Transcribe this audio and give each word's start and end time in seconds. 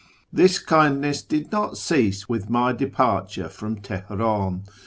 This 0.33 0.57
kindness 0.57 1.21
did 1.21 1.51
not 1.51 1.77
cease 1.77 2.27
with 2.27 2.49
my 2.49 2.73
departure 2.73 3.47
from 3.49 3.75
Teheran. 3.81 4.63